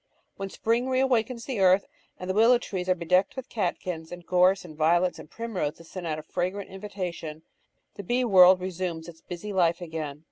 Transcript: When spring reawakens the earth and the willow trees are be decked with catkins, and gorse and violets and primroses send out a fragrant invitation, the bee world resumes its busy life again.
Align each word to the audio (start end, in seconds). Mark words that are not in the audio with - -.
When 0.35 0.49
spring 0.49 0.87
reawakens 0.87 1.45
the 1.45 1.59
earth 1.59 1.85
and 2.19 2.27
the 2.27 2.33
willow 2.33 2.57
trees 2.57 2.89
are 2.89 2.95
be 2.95 3.05
decked 3.05 3.35
with 3.35 3.49
catkins, 3.49 4.11
and 4.11 4.25
gorse 4.25 4.65
and 4.65 4.75
violets 4.75 5.19
and 5.19 5.29
primroses 5.29 5.91
send 5.91 6.07
out 6.07 6.17
a 6.17 6.23
fragrant 6.23 6.71
invitation, 6.71 7.43
the 7.97 8.03
bee 8.03 8.25
world 8.25 8.61
resumes 8.61 9.07
its 9.07 9.21
busy 9.21 9.53
life 9.53 9.79
again. 9.79 10.19